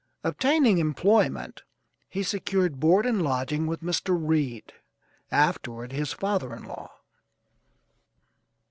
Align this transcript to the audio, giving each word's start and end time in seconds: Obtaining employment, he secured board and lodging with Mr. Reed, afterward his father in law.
Obtaining 0.23 0.79
employment, 0.79 1.61
he 2.09 2.23
secured 2.23 2.79
board 2.79 3.05
and 3.05 3.21
lodging 3.21 3.67
with 3.67 3.81
Mr. 3.83 4.17
Reed, 4.19 4.73
afterward 5.29 5.91
his 5.91 6.11
father 6.11 6.55
in 6.55 6.63
law. 6.63 6.89